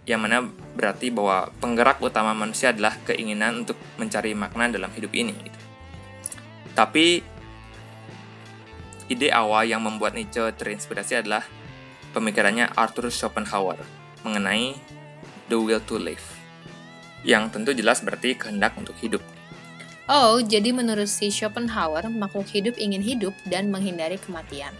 yang 0.08 0.24
mana 0.24 0.40
berarti 0.48 1.12
bahwa 1.12 1.52
penggerak 1.60 2.00
utama 2.00 2.32
manusia 2.32 2.72
adalah 2.72 2.96
keinginan 3.04 3.68
untuk 3.68 3.76
mencari 4.00 4.32
makna 4.32 4.72
dalam 4.72 4.88
hidup 4.96 5.12
ini. 5.12 5.36
Tapi 6.72 7.20
ide 9.12 9.28
awal 9.36 9.68
yang 9.68 9.84
membuat 9.84 10.16
Nietzsche 10.16 10.48
terinspirasi 10.56 11.20
adalah 11.20 11.44
pemikirannya 12.16 12.72
Arthur 12.80 13.12
Schopenhauer 13.12 13.84
mengenai 14.24 14.80
the 15.52 15.60
will 15.60 15.84
to 15.84 16.00
live, 16.00 16.24
yang 17.28 17.52
tentu 17.52 17.76
jelas 17.76 18.00
berarti 18.00 18.40
kehendak 18.40 18.80
untuk 18.80 18.96
hidup. 19.04 19.20
Oh, 20.08 20.40
jadi 20.40 20.72
menurut 20.72 21.12
si 21.12 21.28
Schopenhauer, 21.28 22.08
makhluk 22.08 22.48
hidup 22.48 22.80
ingin 22.80 23.04
hidup 23.04 23.36
dan 23.44 23.68
menghindari 23.68 24.16
kematian. 24.16 24.72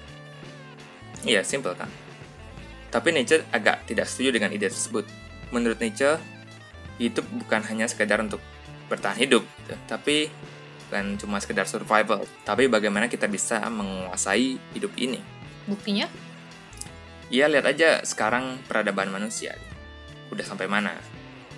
Iya, 1.26 1.42
simple 1.42 1.74
kan? 1.74 1.90
Tapi 2.94 3.14
Nietzsche 3.14 3.42
agak 3.50 3.90
tidak 3.90 4.06
setuju 4.06 4.38
dengan 4.38 4.54
ide 4.54 4.70
tersebut. 4.70 5.06
Menurut 5.50 5.80
Nietzsche, 5.80 6.20
itu 6.98 7.22
bukan 7.22 7.62
hanya 7.70 7.86
sekedar 7.86 8.18
untuk 8.22 8.42
bertahan 8.88 9.20
hidup, 9.20 9.44
gitu. 9.44 9.76
tapi 9.86 10.32
bukan 10.88 11.20
cuma 11.20 11.38
sekedar 11.44 11.68
survival, 11.68 12.24
tapi 12.48 12.72
bagaimana 12.72 13.12
kita 13.12 13.28
bisa 13.28 13.60
menguasai 13.68 14.56
hidup 14.72 14.96
ini. 14.96 15.20
Buktinya? 15.68 16.08
Ya 17.28 17.52
lihat 17.52 17.68
aja 17.68 18.00
sekarang 18.08 18.64
peradaban 18.66 19.12
manusia. 19.12 19.60
Udah 20.32 20.48
sampai 20.48 20.72
mana? 20.72 20.96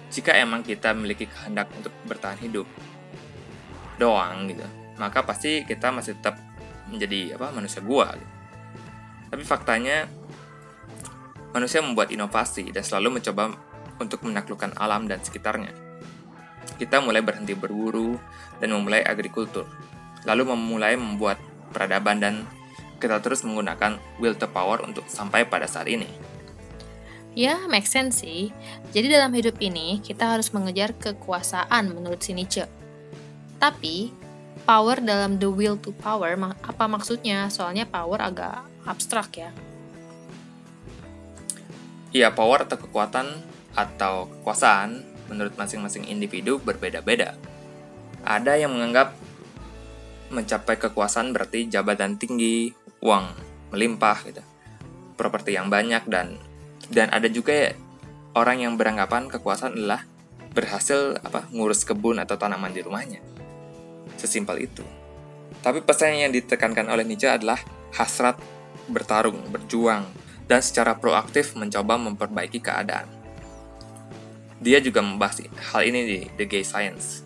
Jika 0.10 0.34
emang 0.34 0.66
kita 0.66 0.98
memiliki 0.98 1.30
kehendak 1.30 1.70
untuk 1.78 1.94
bertahan 2.10 2.42
hidup 2.42 2.66
doang 4.02 4.50
gitu, 4.50 4.66
maka 4.98 5.22
pasti 5.22 5.62
kita 5.62 5.94
masih 5.94 6.18
tetap 6.18 6.42
menjadi 6.90 7.38
apa 7.38 7.54
manusia 7.54 7.86
gua 7.86 8.18
gitu. 8.18 8.39
Tapi 9.30 9.44
faktanya 9.46 10.10
manusia 11.54 11.82
membuat 11.82 12.14
inovasi 12.14 12.70
dan 12.70 12.86
selalu 12.86 13.22
mencoba 13.22 13.54
untuk 14.02 14.26
menaklukkan 14.26 14.78
alam 14.78 15.06
dan 15.06 15.22
sekitarnya. 15.22 15.74
Kita 16.78 17.04
mulai 17.04 17.20
berhenti 17.20 17.54
berburu 17.58 18.16
dan 18.62 18.72
memulai 18.72 19.04
agrikultur, 19.04 19.68
lalu 20.24 20.56
memulai 20.56 20.96
membuat 20.96 21.42
peradaban 21.74 22.18
dan 22.24 22.36
kita 23.00 23.20
terus 23.24 23.44
menggunakan 23.48 24.00
will 24.20 24.36
to 24.36 24.48
power 24.48 24.84
untuk 24.84 25.08
sampai 25.08 25.48
pada 25.48 25.68
saat 25.68 25.88
ini. 25.88 26.08
Ya, 27.38 27.56
make 27.70 27.88
sense 27.88 28.26
sih. 28.26 28.52
Jadi 28.92 29.08
dalam 29.08 29.32
hidup 29.32 29.62
ini, 29.64 30.02
kita 30.04 30.36
harus 30.36 30.52
mengejar 30.52 30.92
kekuasaan 30.98 31.94
menurut 31.94 32.20
si 32.20 32.36
Nietzsche. 32.36 32.68
Tapi, 33.62 34.12
power 34.68 35.00
dalam 35.00 35.40
the 35.40 35.48
will 35.48 35.80
to 35.80 35.96
power, 35.96 36.36
apa 36.36 36.86
maksudnya? 36.90 37.48
Soalnya 37.48 37.88
power 37.88 38.20
agak 38.20 38.69
abstrak 38.88 39.30
ya. 39.36 39.50
Iya, 42.10 42.34
power 42.34 42.66
atau 42.66 42.78
kekuatan 42.82 43.28
atau 43.78 44.26
kekuasaan 44.28 45.06
menurut 45.30 45.54
masing-masing 45.56 46.10
individu 46.10 46.58
berbeda-beda. 46.58 47.38
Ada 48.26 48.58
yang 48.58 48.74
menganggap 48.74 49.14
mencapai 50.34 50.78
kekuasaan 50.82 51.34
berarti 51.34 51.70
jabatan 51.70 52.18
tinggi, 52.18 52.74
uang 53.02 53.26
melimpah 53.74 54.18
gitu. 54.26 54.42
Properti 55.14 55.54
yang 55.54 55.70
banyak 55.70 56.06
dan 56.10 56.42
dan 56.90 57.14
ada 57.14 57.30
juga 57.30 57.54
ya, 57.54 57.72
orang 58.34 58.66
yang 58.66 58.74
beranggapan 58.74 59.30
kekuasaan 59.30 59.78
adalah 59.78 60.02
berhasil 60.50 61.22
apa 61.22 61.46
ngurus 61.54 61.86
kebun 61.86 62.18
atau 62.18 62.42
tanaman 62.42 62.74
di 62.74 62.82
rumahnya. 62.82 63.22
Sesimpel 64.18 64.66
itu. 64.66 64.82
Tapi 65.62 65.86
pesan 65.86 66.18
yang 66.18 66.34
ditekankan 66.34 66.90
oleh 66.90 67.06
Nietzsche 67.06 67.30
adalah 67.30 67.62
hasrat 67.94 68.40
bertarung, 68.90 69.40
berjuang, 69.54 70.06
dan 70.50 70.66
secara 70.66 70.98
proaktif 70.98 71.54
mencoba 71.54 71.96
memperbaiki 72.02 72.58
keadaan. 72.58 73.06
Dia 74.60 74.82
juga 74.82 75.00
membahas 75.00 75.46
hal 75.72 75.82
ini 75.88 76.02
di 76.04 76.20
The 76.36 76.46
Gay 76.50 76.66
Science. 76.66 77.24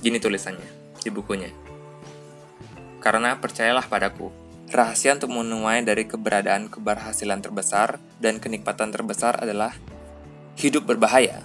Gini 0.00 0.16
tulisannya 0.16 0.64
di 1.02 1.10
bukunya. 1.12 1.50
Karena 3.02 3.36
percayalah 3.36 3.84
padaku, 3.84 4.32
rahasia 4.70 5.18
untuk 5.18 5.34
menuai 5.34 5.84
dari 5.84 6.06
keberadaan 6.08 6.72
keberhasilan 6.72 7.42
terbesar 7.42 8.00
dan 8.22 8.40
kenikmatan 8.40 8.94
terbesar 8.94 9.36
adalah 9.42 9.74
hidup 10.56 10.88
berbahaya. 10.88 11.42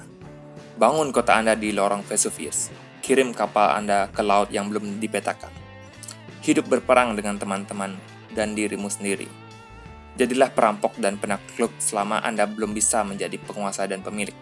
Bangun 0.79 1.11
kota 1.11 1.35
Anda 1.35 1.57
di 1.57 1.73
lorong 1.75 2.05
Vesuvius. 2.05 2.71
Kirim 3.03 3.35
kapal 3.35 3.75
Anda 3.75 4.07
ke 4.13 4.23
laut 4.23 4.53
yang 4.55 4.71
belum 4.71 5.03
dipetakan. 5.03 5.51
Hidup 6.43 6.69
berperang 6.69 7.17
dengan 7.17 7.35
teman-teman 7.41 7.97
dan 8.35 8.53
dirimu 8.53 8.91
sendiri 8.91 9.44
Jadilah 10.15 10.47
perampok 10.47 10.95
dan 10.95 11.19
penakluk 11.19 11.75
selama 11.75 12.23
Anda 12.23 12.47
belum 12.47 12.71
bisa 12.71 13.03
menjadi 13.03 13.35
penguasa 13.35 13.83
dan 13.83 13.99
pemilik. 13.99 14.35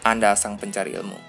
Anda 0.00 0.32
sang 0.32 0.56
pencari 0.56 0.96
ilmu. 0.96 1.20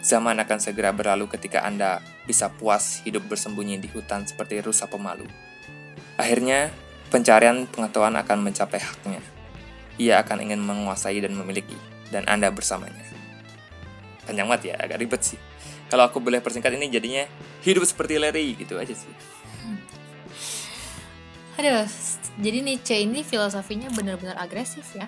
Zaman 0.00 0.38
akan 0.38 0.58
segera 0.62 0.94
berlalu 0.94 1.26
ketika 1.26 1.66
Anda 1.66 1.98
bisa 2.24 2.46
puas 2.46 3.02
hidup 3.02 3.26
bersembunyi 3.26 3.82
di 3.82 3.90
hutan 3.90 4.22
seperti 4.22 4.62
rusa 4.62 4.86
pemalu. 4.86 5.26
Akhirnya, 6.14 6.70
pencarian 7.10 7.66
pengetahuan 7.66 8.14
akan 8.14 8.38
mencapai 8.46 8.78
haknya. 8.78 9.20
Ia 9.98 10.22
akan 10.22 10.46
ingin 10.46 10.62
menguasai 10.62 11.18
dan 11.20 11.34
memiliki, 11.34 11.76
dan 12.14 12.24
Anda 12.30 12.54
bersamanya. 12.54 13.02
Panjang 14.24 14.46
banget 14.46 14.72
ya, 14.72 14.74
agak 14.78 15.02
ribet 15.02 15.20
sih. 15.26 15.40
Kalau 15.90 16.06
aku 16.06 16.22
boleh 16.22 16.38
persingkat 16.38 16.70
ini 16.78 16.86
jadinya 16.86 17.26
hidup 17.66 17.82
seperti 17.82 18.14
Larry 18.16 18.54
gitu 18.54 18.78
aja 18.78 18.94
sih. 18.94 19.10
Aduh, 21.60 21.84
jadi 22.40 22.64
Nietzsche 22.64 23.04
ini 23.04 23.20
filosofinya 23.20 23.92
benar-benar 23.92 24.32
agresif 24.40 24.96
ya? 24.96 25.04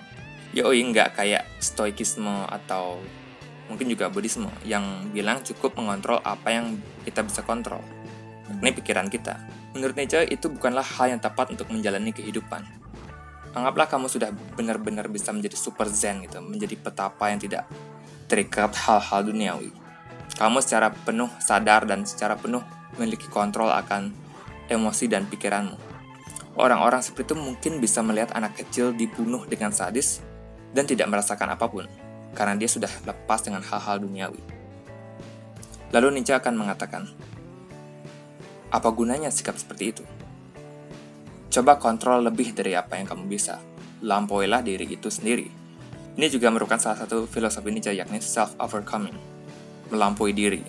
Yoi, 0.53 0.85
nggak 0.85 1.17
kayak 1.17 1.49
stoikisme 1.57 2.45
atau 2.45 3.01
mungkin 3.65 3.89
juga 3.89 4.05
buddhisme 4.13 4.45
yang 4.61 5.09
bilang 5.09 5.41
cukup 5.41 5.73
mengontrol 5.81 6.21
apa 6.21 6.53
yang 6.53 6.77
kita 7.09 7.25
bisa 7.25 7.41
kontrol. 7.41 7.81
Ini 8.53 8.69
pikiran 8.69 9.09
kita. 9.09 9.41
Menurut 9.73 9.97
Nietzsche, 9.97 10.29
itu 10.29 10.45
bukanlah 10.53 10.85
hal 10.85 11.17
yang 11.17 11.21
tepat 11.25 11.49
untuk 11.49 11.73
menjalani 11.73 12.13
kehidupan. 12.13 12.61
Anggaplah 13.57 13.89
kamu 13.89 14.05
sudah 14.05 14.29
benar-benar 14.53 15.09
bisa 15.09 15.33
menjadi 15.33 15.57
super 15.57 15.89
zen 15.89 16.21
gitu, 16.21 16.37
menjadi 16.37 16.77
petapa 16.77 17.33
yang 17.33 17.41
tidak 17.41 17.65
terikat 18.29 18.77
hal-hal 18.77 19.25
duniawi. 19.25 19.73
Kamu 20.37 20.61
secara 20.61 20.93
penuh 20.93 21.33
sadar 21.41 21.89
dan 21.89 22.05
secara 22.05 22.37
penuh 22.37 22.61
memiliki 22.93 23.25
kontrol 23.25 23.73
akan 23.73 24.13
emosi 24.69 25.09
dan 25.09 25.25
pikiranmu. 25.25 25.92
Orang-orang 26.53 27.01
seperti 27.01 27.33
itu 27.33 27.35
mungkin 27.35 27.81
bisa 27.81 28.05
melihat 28.05 28.37
anak 28.37 28.53
kecil 28.61 28.93
dibunuh 28.93 29.41
dengan 29.49 29.73
sadis 29.73 30.21
dan 30.69 30.85
tidak 30.85 31.09
merasakan 31.09 31.57
apa 31.57 31.65
pun, 31.65 31.89
karena 32.37 32.53
dia 32.53 32.69
sudah 32.69 32.89
lepas 33.09 33.41
dengan 33.41 33.65
hal-hal 33.65 34.01
duniawi. 34.05 34.41
Lalu 35.93 36.21
Nietzsche 36.21 36.33
akan 36.33 36.53
mengatakan, 36.53 37.09
apa 38.69 38.89
gunanya 38.93 39.29
sikap 39.29 39.57
seperti 39.57 39.97
itu? 39.97 40.03
Coba 41.53 41.77
kontrol 41.77 42.25
lebih 42.25 42.57
dari 42.57 42.73
apa 42.73 42.97
yang 42.97 43.05
kamu 43.05 43.29
bisa. 43.29 43.61
Lampauilah 44.01 44.65
diri 44.65 44.89
itu 44.89 45.09
sendiri. 45.13 45.45
Ini 46.17 46.29
juga 46.29 46.49
merupakan 46.49 46.81
salah 46.81 47.01
satu 47.05 47.29
filosofi 47.29 47.69
Nietzsche 47.69 47.93
yakni 47.93 48.21
self-overcoming. 48.21 49.17
Melampaui 49.93 50.33
diri. 50.33 50.61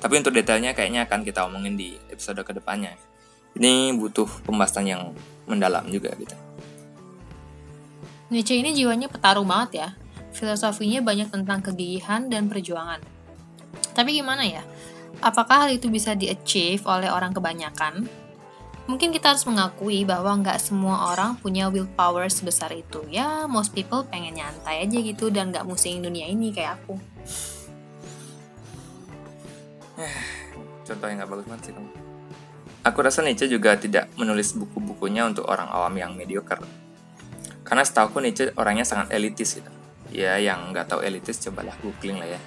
Tapi 0.00 0.14
untuk 0.16 0.36
detailnya 0.36 0.76
kayaknya 0.76 1.08
akan 1.08 1.20
kita 1.24 1.48
omongin 1.48 1.76
di 1.76 1.96
episode 2.12 2.44
ke 2.44 2.52
depannya. 2.52 3.11
Ini 3.56 3.92
butuh 4.00 4.28
pembahasan 4.48 4.88
yang 4.88 5.12
mendalam 5.44 5.84
juga 5.92 6.12
gitu. 6.16 6.36
Nietzsche 8.32 8.56
ini 8.56 8.72
jiwanya 8.72 9.12
petarung 9.12 9.44
banget 9.44 9.70
ya. 9.76 9.88
Filosofinya 10.32 11.04
banyak 11.04 11.28
tentang 11.28 11.60
kegigihan 11.60 12.32
dan 12.32 12.48
perjuangan. 12.48 13.04
Tapi 13.92 14.16
gimana 14.16 14.48
ya? 14.48 14.64
Apakah 15.20 15.68
hal 15.68 15.76
itu 15.76 15.92
bisa 15.92 16.16
di-achieve 16.16 16.80
oleh 16.88 17.12
orang 17.12 17.36
kebanyakan? 17.36 18.08
Mungkin 18.88 19.14
kita 19.14 19.36
harus 19.36 19.46
mengakui 19.46 20.02
bahwa 20.02 20.34
nggak 20.42 20.58
semua 20.58 21.14
orang 21.14 21.38
punya 21.38 21.70
willpower 21.70 22.26
sebesar 22.26 22.74
itu. 22.74 23.04
Ya, 23.12 23.46
most 23.46 23.70
people 23.76 24.02
pengen 24.02 24.34
nyantai 24.34 24.82
aja 24.82 24.98
gitu 24.98 25.30
dan 25.30 25.54
nggak 25.54 25.68
musing 25.68 26.02
dunia 26.02 26.26
ini 26.26 26.50
kayak 26.50 26.82
aku. 26.82 26.98
Contoh 30.88 31.06
yang 31.06 31.22
nggak 31.22 31.30
bagus 31.30 31.46
banget 31.46 31.62
sih 31.70 31.74
kamu. 31.76 32.01
Aku 32.82 32.98
rasa 32.98 33.22
Nietzsche 33.22 33.46
juga 33.46 33.78
tidak 33.78 34.10
menulis 34.18 34.58
buku-bukunya 34.58 35.22
untuk 35.22 35.46
orang 35.46 35.70
awam 35.70 35.94
yang 35.94 36.18
mediocre. 36.18 36.62
Karena 37.62 37.86
setahu 37.86 38.18
Nietzsche 38.18 38.50
orangnya 38.58 38.82
sangat 38.82 39.14
elitis 39.14 39.54
gitu. 39.54 39.70
Ya, 40.10 40.36
yang 40.36 40.74
nggak 40.74 40.90
tahu 40.92 41.00
elitis 41.00 41.40
cobalah 41.40 41.72
googling 41.80 42.20
lah 42.20 42.36
ya 42.36 42.40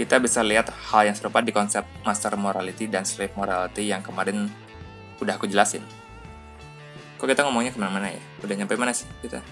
kita 0.00 0.16
bisa 0.16 0.40
lihat 0.40 0.72
hal 0.72 1.12
yang 1.12 1.12
serupa 1.12 1.44
di 1.44 1.52
konsep 1.52 1.84
master 2.08 2.32
morality 2.40 2.88
dan 2.88 3.04
slave 3.04 3.36
morality 3.36 3.92
yang 3.92 4.00
kemarin 4.00 4.48
udah 5.20 5.36
aku 5.36 5.44
jelasin. 5.44 5.84
Kok 7.20 7.28
kita 7.28 7.44
ngomongnya 7.44 7.68
ke 7.68 7.76
mana-mana 7.76 8.08
ya? 8.08 8.22
Udah 8.40 8.56
nyampe 8.56 8.80
mana 8.80 8.96
sih 8.96 9.04
kita? 9.20 9.44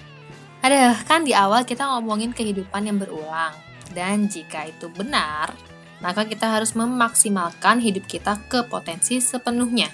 Ada, 0.64 1.04
kan 1.04 1.28
di 1.28 1.36
awal 1.36 1.68
kita 1.68 1.84
ngomongin 1.84 2.32
kehidupan 2.32 2.80
yang 2.80 2.96
berulang. 2.96 3.52
Dan 3.92 4.32
jika 4.32 4.64
itu 4.64 4.88
benar, 4.88 5.52
maka 5.98 6.26
kita 6.26 6.46
harus 6.46 6.74
memaksimalkan 6.78 7.82
hidup 7.82 8.06
kita 8.06 8.38
ke 8.46 8.66
potensi 8.66 9.18
sepenuhnya. 9.18 9.90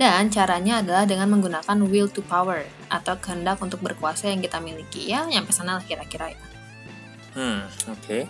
Dan 0.00 0.32
caranya 0.32 0.80
adalah 0.80 1.04
dengan 1.04 1.28
menggunakan 1.36 1.76
will 1.84 2.08
to 2.08 2.24
power 2.24 2.64
atau 2.88 3.20
kehendak 3.20 3.60
untuk 3.60 3.84
berkuasa 3.84 4.32
yang 4.32 4.40
kita 4.40 4.56
miliki. 4.56 5.12
Ya, 5.12 5.28
nyampe 5.28 5.52
sana 5.52 5.76
lah 5.76 5.84
kira-kira 5.84 6.32
ya. 6.32 6.40
Hmm, 7.36 7.68
oke. 7.84 8.00
Okay. 8.00 8.22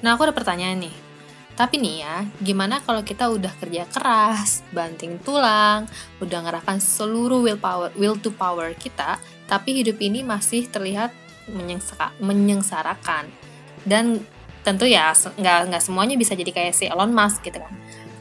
Nah, 0.00 0.16
aku 0.16 0.24
ada 0.24 0.32
pertanyaan 0.32 0.80
nih. 0.80 0.96
Tapi 1.60 1.76
nih 1.76 1.96
ya, 2.00 2.24
gimana 2.40 2.80
kalau 2.80 3.04
kita 3.04 3.28
udah 3.28 3.52
kerja 3.60 3.84
keras, 3.84 4.64
banting 4.72 5.20
tulang, 5.20 5.84
udah 6.24 6.40
ngerahkan 6.40 6.80
seluruh 6.80 7.44
will 7.44 7.60
power, 7.60 7.92
will 8.00 8.16
to 8.16 8.32
power 8.32 8.72
kita, 8.72 9.20
tapi 9.44 9.76
hidup 9.84 10.00
ini 10.00 10.24
masih 10.24 10.64
terlihat 10.72 11.12
menyengsarakan. 12.16 13.28
Dan 13.84 14.24
tentu 14.60 14.84
ya 14.84 15.12
nggak 15.14 15.58
nggak 15.72 15.82
semuanya 15.82 16.16
bisa 16.20 16.36
jadi 16.36 16.52
kayak 16.52 16.74
si 16.76 16.84
Elon 16.88 17.12
Musk 17.12 17.44
gitu 17.44 17.60
kan. 17.60 17.72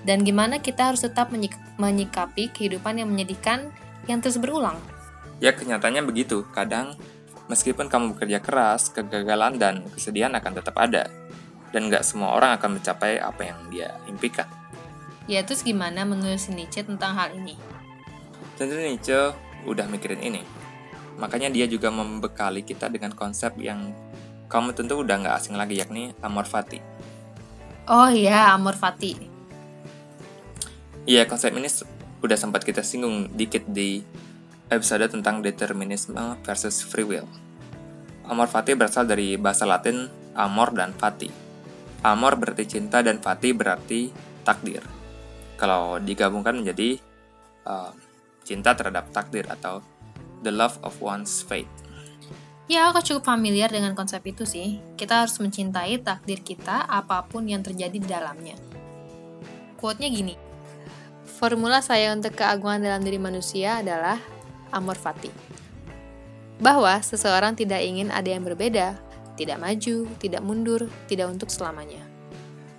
Dan 0.07 0.23
gimana 0.23 0.63
kita 0.63 0.89
harus 0.89 1.03
tetap 1.03 1.29
menyik 1.29 1.53
menyikapi 1.75 2.49
kehidupan 2.55 3.03
yang 3.03 3.11
menyedihkan 3.11 3.69
yang 4.07 4.23
terus 4.23 4.39
berulang? 4.39 4.79
Ya 5.43 5.51
kenyataannya 5.51 6.03
begitu. 6.07 6.47
Kadang 6.55 6.95
meskipun 7.51 7.91
kamu 7.91 8.15
bekerja 8.15 8.39
keras, 8.39 8.89
kegagalan 8.89 9.59
dan 9.59 9.83
kesedihan 9.91 10.31
akan 10.33 10.51
tetap 10.55 10.75
ada 10.79 11.11
dan 11.69 11.91
nggak 11.91 12.01
semua 12.01 12.33
orang 12.33 12.57
akan 12.57 12.79
mencapai 12.79 13.21
apa 13.21 13.41
yang 13.45 13.59
dia 13.69 13.93
impikan. 14.09 14.47
Ya 15.29 15.45
terus 15.45 15.61
gimana 15.61 16.07
menurut 16.09 16.41
Nietzsche 16.49 16.81
tentang 16.81 17.13
hal 17.13 17.37
ini? 17.37 17.53
Tentu 18.57 18.73
Nietzsche 18.73 19.35
udah 19.69 19.85
mikirin 19.85 20.25
ini. 20.25 20.41
Makanya 21.21 21.51
dia 21.51 21.67
juga 21.67 21.91
membekali 21.93 22.63
kita 22.63 22.89
dengan 22.89 23.13
konsep 23.13 23.53
yang 23.59 23.93
kamu 24.49 24.73
tentu 24.73 24.99
udah 24.99 25.15
nggak 25.21 25.35
asing 25.37 25.55
lagi 25.55 25.77
yakni 25.77 26.11
amor 26.25 26.49
fati. 26.49 26.81
Oh 27.85 28.09
iya, 28.09 28.53
amor 28.53 28.73
fati. 28.75 29.15
Iya, 31.05 31.25
konsep 31.25 31.53
ini 31.53 31.69
udah 32.21 32.37
sempat 32.37 32.65
kita 32.65 32.83
singgung 32.83 33.31
dikit 33.33 33.65
di 33.69 34.01
episode 34.69 35.05
tentang 35.09 35.41
determinisme 35.45 36.37
versus 36.43 36.81
free 36.81 37.07
will. 37.07 37.29
Amor 38.29 38.49
fati 38.49 38.77
berasal 38.77 39.09
dari 39.09 39.37
bahasa 39.37 39.65
Latin 39.65 40.05
amor 40.37 40.73
dan 40.77 40.93
fati, 40.93 41.49
Amor 41.99 42.39
berarti 42.39 42.63
cinta 42.63 43.03
dan 43.03 43.19
Fati 43.19 43.51
berarti 43.51 44.07
takdir. 44.47 44.79
Kalau 45.59 45.99
digabungkan 45.99 46.55
menjadi 46.55 46.95
uh, 47.67 47.91
cinta 48.47 48.71
terhadap 48.71 49.11
takdir 49.11 49.43
atau 49.51 49.83
the 50.39 50.51
love 50.51 50.79
of 50.79 50.95
one's 51.03 51.43
fate. 51.43 51.67
Ya, 52.69 52.85
aku 52.85 53.01
cukup 53.01 53.25
familiar 53.25 53.73
dengan 53.73 53.97
konsep 53.97 54.21
itu 54.29 54.45
sih. 54.45 54.77
Kita 54.93 55.25
harus 55.25 55.41
mencintai 55.41 56.05
takdir 56.05 56.45
kita 56.45 56.85
apa 56.85 57.25
pun 57.25 57.49
yang 57.49 57.65
terjadi 57.65 57.97
di 57.97 58.05
dalamnya. 58.05 58.53
Quote-nya 59.81 60.05
gini. 60.13 60.37
Formula 61.25 61.81
saya 61.81 62.13
untuk 62.13 62.37
keagungan 62.37 62.85
dalam 62.85 63.01
diri 63.01 63.17
manusia 63.17 63.81
adalah 63.81 64.21
amor 64.69 65.01
fati. 65.01 65.33
Bahwa 66.61 66.93
seseorang 67.01 67.57
tidak 67.57 67.81
ingin 67.81 68.13
ada 68.13 68.29
yang 68.29 68.45
berbeda, 68.45 69.01
tidak 69.33 69.57
maju, 69.57 70.05
tidak 70.21 70.45
mundur, 70.45 70.85
tidak 71.09 71.25
untuk 71.25 71.49
selamanya. 71.49 72.05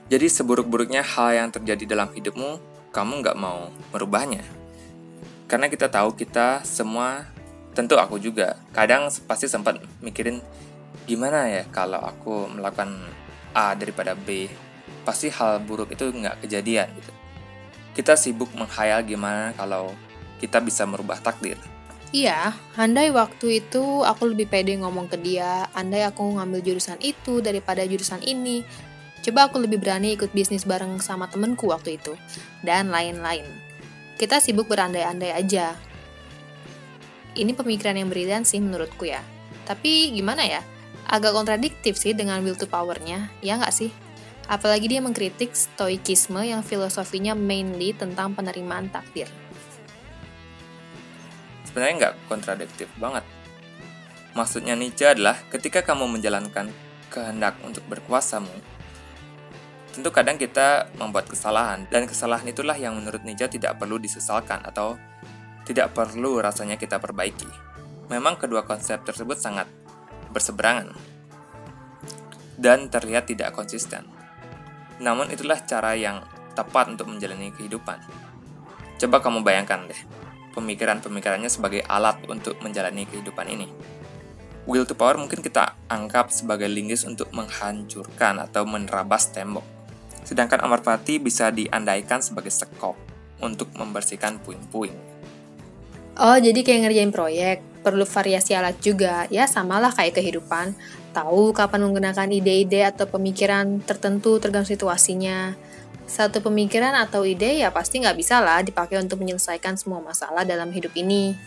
Jadi 0.06 0.30
seburuk-buruknya 0.30 1.02
hal 1.02 1.34
yang 1.34 1.48
terjadi 1.50 1.98
dalam 1.98 2.14
hidupmu, 2.14 2.62
kamu 2.94 3.26
nggak 3.26 3.34
mau 3.34 3.74
merubahnya. 3.90 4.46
Karena 5.50 5.66
kita 5.66 5.90
tahu 5.90 6.14
kita 6.14 6.62
semua, 6.62 7.26
tentu 7.74 7.94
aku 7.96 8.18
juga, 8.18 8.58
kadang 8.74 9.08
pasti 9.26 9.46
sempat 9.46 9.78
mikirin 10.02 10.42
gimana 11.06 11.46
ya 11.46 11.62
kalau 11.70 12.02
aku 12.02 12.50
melakukan 12.50 12.98
A 13.54 13.74
daripada 13.74 14.14
B, 14.14 14.50
pasti 15.02 15.30
hal 15.30 15.62
buruk 15.62 15.90
itu 15.90 16.10
nggak 16.10 16.46
kejadian 16.46 16.90
gitu. 16.98 17.12
Kita 17.94 18.14
sibuk 18.14 18.50
menghayal 18.54 19.02
gimana 19.02 19.50
kalau 19.58 19.90
kita 20.38 20.62
bisa 20.62 20.86
merubah 20.86 21.18
takdir. 21.18 21.58
Iya, 22.10 22.58
andai 22.74 23.14
waktu 23.14 23.62
itu 23.62 24.02
aku 24.02 24.34
lebih 24.34 24.50
pede 24.50 24.74
ngomong 24.82 25.06
ke 25.06 25.14
dia, 25.18 25.70
andai 25.78 26.02
aku 26.02 26.26
ngambil 26.38 26.58
jurusan 26.58 26.98
itu 26.98 27.38
daripada 27.38 27.86
jurusan 27.86 28.18
ini, 28.26 28.66
coba 29.22 29.46
aku 29.46 29.62
lebih 29.62 29.78
berani 29.78 30.18
ikut 30.18 30.34
bisnis 30.34 30.66
bareng 30.66 30.98
sama 30.98 31.30
temenku 31.30 31.70
waktu 31.70 32.02
itu, 32.02 32.18
dan 32.66 32.90
lain-lain. 32.90 33.46
Kita 34.18 34.42
sibuk 34.42 34.66
berandai-andai 34.66 35.30
aja. 35.38 35.78
Ini 37.34 37.54
pemikiran 37.54 37.96
yang 37.98 38.08
brilian 38.10 38.42
sih 38.42 38.58
menurutku 38.58 39.06
ya. 39.06 39.22
Tapi 39.68 40.10
gimana 40.14 40.42
ya, 40.42 40.60
agak 41.06 41.34
kontradiktif 41.34 41.94
sih 41.94 42.14
dengan 42.14 42.42
will 42.42 42.58
to 42.58 42.66
power-nya, 42.66 43.30
ya 43.44 43.58
nggak 43.58 43.74
sih? 43.74 43.94
Apalagi 44.50 44.90
dia 44.90 44.98
mengkritik 44.98 45.54
stoikisme 45.54 46.42
yang 46.42 46.66
filosofinya 46.66 47.38
mainly 47.38 47.94
tentang 47.94 48.34
penerimaan 48.34 48.90
takdir 48.90 49.30
sebenarnya 51.70 51.94
nggak 52.02 52.14
kontradiktif 52.26 52.90
banget. 52.98 53.22
Maksudnya 54.34 54.74
Nietzsche 54.74 55.06
adalah 55.06 55.38
ketika 55.54 55.86
kamu 55.86 56.18
menjalankan 56.18 56.66
kehendak 57.14 57.54
untuk 57.62 57.86
berkuasamu, 57.86 58.50
tentu 59.94 60.10
kadang 60.10 60.34
kita 60.34 60.90
membuat 60.98 61.30
kesalahan, 61.30 61.86
dan 61.86 62.10
kesalahan 62.10 62.50
itulah 62.50 62.74
yang 62.74 62.98
menurut 62.98 63.22
Nietzsche 63.22 63.46
tidak 63.46 63.78
perlu 63.78 64.02
disesalkan 64.02 64.66
atau 64.66 64.98
tidak 65.70 65.94
perlu 65.94 66.42
rasanya 66.42 66.74
kita 66.74 66.98
perbaiki. 66.98 67.46
Memang 68.10 68.34
kedua 68.34 68.66
konsep 68.66 69.06
tersebut 69.06 69.38
sangat 69.38 69.70
berseberangan 70.34 70.90
dan 72.58 72.90
terlihat 72.90 73.30
tidak 73.30 73.54
konsisten. 73.54 74.10
Namun 74.98 75.30
itulah 75.30 75.62
cara 75.62 75.94
yang 75.94 76.26
tepat 76.58 76.90
untuk 76.90 77.06
menjalani 77.06 77.54
kehidupan. 77.54 78.02
Coba 78.98 79.22
kamu 79.22 79.46
bayangkan 79.46 79.86
deh, 79.86 80.00
pemikiran-pemikirannya 80.58 81.48
sebagai 81.48 81.86
alat 81.86 82.18
untuk 82.26 82.58
menjalani 82.60 83.06
kehidupan 83.06 83.46
ini. 83.46 83.70
Will 84.66 84.84
to 84.84 84.98
power 84.98 85.16
mungkin 85.16 85.40
kita 85.40 85.78
anggap 85.86 86.34
sebagai 86.34 86.66
linggis 86.68 87.06
untuk 87.06 87.30
menghancurkan 87.30 88.42
atau 88.42 88.66
menerabas 88.66 89.30
tembok. 89.30 89.64
Sedangkan 90.26 90.60
amarpati 90.60 91.16
bisa 91.16 91.48
diandaikan 91.48 92.20
sebagai 92.20 92.52
sekop 92.52 92.98
untuk 93.40 93.72
membersihkan 93.72 94.36
puing-puing. 94.44 95.09
Oh, 96.18 96.36
jadi 96.38 96.60
kayak 96.66 96.90
ngerjain 96.90 97.12
proyek, 97.14 97.56
perlu 97.86 98.02
variasi 98.02 98.56
alat 98.56 98.78
juga. 98.82 99.30
Ya, 99.30 99.46
samalah 99.46 99.94
kayak 99.94 100.18
kehidupan. 100.18 100.74
Tahu 101.10 101.50
kapan 101.54 101.90
menggunakan 101.90 102.28
ide-ide 102.30 102.86
atau 102.86 103.06
pemikiran 103.10 103.82
tertentu 103.82 104.38
tergantung 104.38 104.70
situasinya. 104.70 105.54
Satu 106.10 106.42
pemikiran 106.42 106.94
atau 106.98 107.22
ide 107.22 107.62
ya 107.62 107.70
pasti 107.70 108.02
nggak 108.02 108.18
bisa 108.18 108.42
lah 108.42 108.66
dipakai 108.66 108.98
untuk 108.98 109.22
menyelesaikan 109.22 109.78
semua 109.78 110.02
masalah 110.02 110.42
dalam 110.42 110.74
hidup 110.74 110.90
ini. 110.98 111.38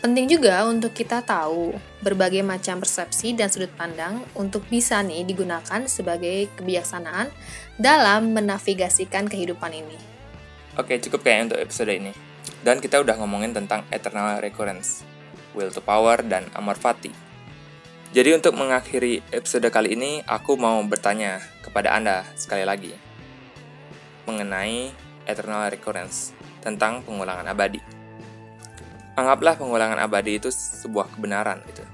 Penting 0.00 0.32
juga 0.32 0.64
untuk 0.64 0.96
kita 0.96 1.20
tahu 1.20 1.76
berbagai 2.00 2.40
macam 2.40 2.80
persepsi 2.80 3.36
dan 3.36 3.52
sudut 3.52 3.68
pandang 3.76 4.24
untuk 4.32 4.64
bisa 4.70 5.02
nih 5.04 5.28
digunakan 5.28 5.84
sebagai 5.84 6.48
kebijaksanaan 6.56 7.28
dalam 7.76 8.32
menavigasikan 8.32 9.28
kehidupan 9.28 9.76
ini. 9.76 9.98
Oke, 10.78 10.96
cukup 11.02 11.26
kayak 11.26 11.52
untuk 11.52 11.60
episode 11.60 11.92
ini. 11.92 12.29
Dan 12.60 12.78
kita 12.78 13.00
udah 13.00 13.16
ngomongin 13.16 13.56
tentang 13.56 13.88
eternal 13.88 14.36
recurrence, 14.40 15.04
will 15.56 15.72
to 15.72 15.80
power, 15.80 16.20
dan 16.20 16.48
amor 16.52 16.76
fati. 16.76 17.12
Jadi 18.10 18.34
untuk 18.34 18.58
mengakhiri 18.58 19.22
episode 19.30 19.70
kali 19.70 19.94
ini, 19.94 20.20
aku 20.26 20.58
mau 20.58 20.82
bertanya 20.82 21.38
kepada 21.62 21.94
Anda 21.94 22.26
sekali 22.34 22.66
lagi 22.66 23.10
mengenai 24.30 24.94
eternal 25.26 25.66
recurrence 25.70 26.30
tentang 26.62 27.02
pengulangan 27.02 27.46
abadi. 27.50 27.82
Anggaplah 29.18 29.58
pengulangan 29.58 29.98
abadi 29.98 30.38
itu 30.38 30.48
sebuah 30.54 31.10
kebenaran 31.18 31.60
gitu. 31.66 31.84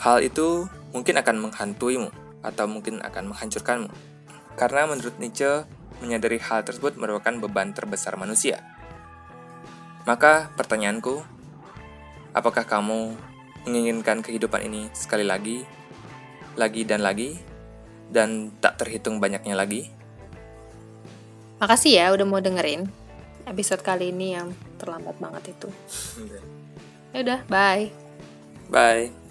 Hal 0.00 0.24
itu 0.24 0.66
mungkin 0.90 1.20
akan 1.20 1.36
menghantuimu 1.48 2.10
atau 2.40 2.64
mungkin 2.64 3.00
akan 3.04 3.30
menghancurkanmu. 3.30 3.90
Karena 4.56 4.88
menurut 4.88 5.14
Nietzsche, 5.20 5.66
menyadari 6.02 6.38
hal 6.42 6.62
tersebut 6.66 6.98
merupakan 6.98 7.32
beban 7.38 7.72
terbesar 7.72 8.18
manusia. 8.18 8.60
Maka 10.04 10.52
pertanyaanku, 10.52 11.24
apakah 12.36 12.68
kamu 12.68 13.16
menginginkan 13.64 14.20
kehidupan 14.20 14.68
ini 14.68 14.92
sekali 14.92 15.24
lagi, 15.24 15.64
lagi 16.60 16.84
dan 16.84 17.00
lagi, 17.00 17.40
dan 18.12 18.52
tak 18.60 18.76
terhitung 18.84 19.16
banyaknya 19.16 19.56
lagi? 19.56 19.88
Makasih 21.56 21.92
ya 21.96 22.12
udah 22.12 22.26
mau 22.28 22.44
dengerin 22.44 22.84
episode 23.48 23.80
kali 23.80 24.12
ini 24.12 24.36
yang 24.36 24.52
terlambat 24.76 25.16
banget 25.16 25.56
itu. 25.56 25.68
Ya 27.16 27.24
udah, 27.24 27.40
bye. 27.48 27.88
Bye. 28.68 29.23